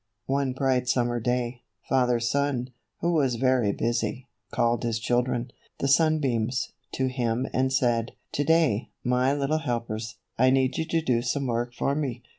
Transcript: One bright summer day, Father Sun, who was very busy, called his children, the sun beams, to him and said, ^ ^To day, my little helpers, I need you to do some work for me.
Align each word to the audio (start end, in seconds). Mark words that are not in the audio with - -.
One 0.25 0.53
bright 0.53 0.89
summer 0.89 1.19
day, 1.19 1.61
Father 1.87 2.19
Sun, 2.19 2.71
who 3.01 3.11
was 3.13 3.35
very 3.35 3.71
busy, 3.71 4.27
called 4.49 4.81
his 4.81 4.97
children, 4.97 5.51
the 5.77 5.87
sun 5.87 6.17
beams, 6.17 6.71
to 6.93 7.05
him 7.05 7.45
and 7.53 7.71
said, 7.71 8.13
^ 8.33 8.41
^To 8.41 8.43
day, 8.43 8.89
my 9.03 9.31
little 9.31 9.59
helpers, 9.59 10.15
I 10.39 10.49
need 10.49 10.79
you 10.79 10.85
to 10.85 11.03
do 11.03 11.21
some 11.21 11.45
work 11.45 11.75
for 11.75 11.93
me. 11.93 12.23